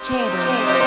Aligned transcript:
Lessons 0.00 0.44
learned, 0.44 0.80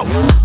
go! 0.00 0.41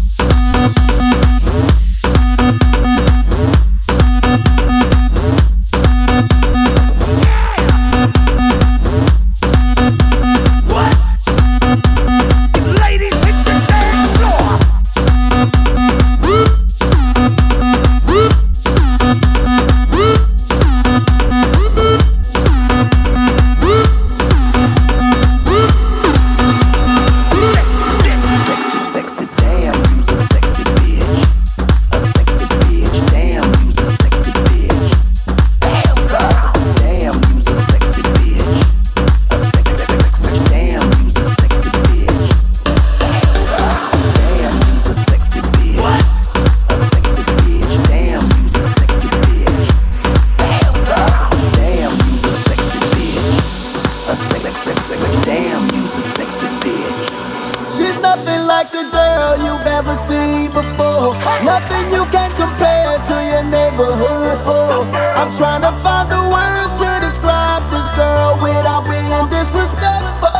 seen 60.07 60.47
before. 60.55 61.19
Nothing 61.43 61.91
you 61.91 62.03
can 62.15 62.31
compare 62.39 62.95
to 63.11 63.15
your 63.31 63.43
neighborhood. 63.43 64.39
Oh, 64.47 64.87
I'm 65.19 65.31
trying 65.35 65.63
to 65.67 65.73
find 65.83 66.07
the 66.07 66.23
words 66.31 66.71
to 66.79 66.89
describe 67.03 67.63
this 67.67 67.87
girl 67.91 68.39
without 68.39 68.87
being 68.87 69.25
disrespectful. 69.27 70.31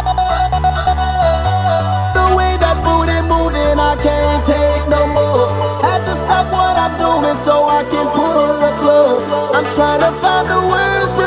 The 2.16 2.26
way 2.38 2.56
that 2.64 2.78
booty 2.80 3.20
moving, 3.28 3.76
I 3.76 3.94
can't 4.00 4.44
take 4.48 4.84
no 4.88 5.04
more. 5.12 5.52
Had 5.84 6.02
to 6.08 6.16
stop 6.16 6.48
what 6.48 6.76
I'm 6.80 6.96
doing 6.96 7.38
so 7.44 7.68
I 7.68 7.84
can 7.92 8.08
pull 8.16 8.48
her 8.64 8.74
close. 8.80 9.24
I'm 9.52 9.68
trying 9.76 10.02
to 10.08 10.12
find 10.24 10.48
the 10.48 10.62
words 10.72 11.12
to 11.20 11.27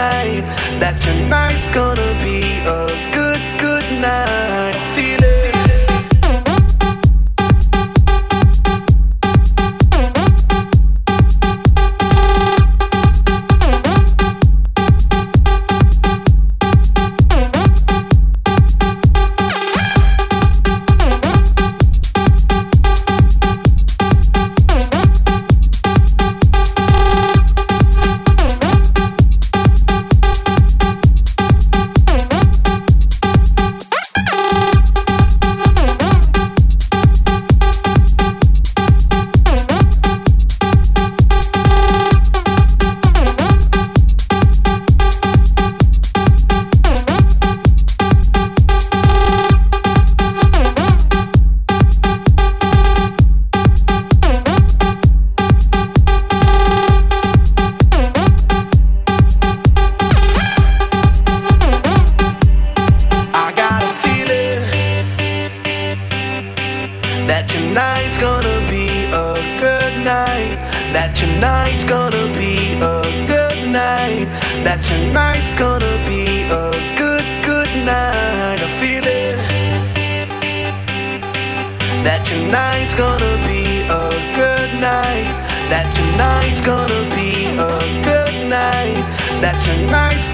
night. 0.00 0.44
That 0.80 0.96
tonight's 1.06 1.66
gonna 1.78 2.10
be 2.24 2.40
a 2.78 2.80
good, 3.16 3.42
good 3.64 3.86
night. 4.00 4.69